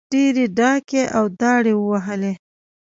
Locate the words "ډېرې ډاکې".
0.13-1.03